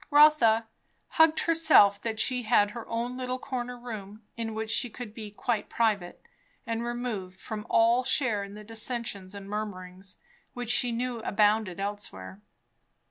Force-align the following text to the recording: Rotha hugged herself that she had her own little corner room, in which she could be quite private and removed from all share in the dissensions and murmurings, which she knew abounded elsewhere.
Rotha 0.09 0.65
hugged 1.09 1.41
herself 1.41 2.01
that 2.01 2.19
she 2.19 2.41
had 2.41 2.71
her 2.71 2.87
own 2.89 3.17
little 3.17 3.37
corner 3.37 3.77
room, 3.77 4.23
in 4.35 4.55
which 4.55 4.71
she 4.71 4.89
could 4.89 5.13
be 5.13 5.29
quite 5.29 5.69
private 5.69 6.23
and 6.65 6.83
removed 6.83 7.39
from 7.39 7.67
all 7.69 8.03
share 8.03 8.43
in 8.43 8.55
the 8.55 8.63
dissensions 8.63 9.35
and 9.35 9.47
murmurings, 9.47 10.17
which 10.55 10.71
she 10.71 10.91
knew 10.91 11.19
abounded 11.19 11.79
elsewhere. 11.79 12.41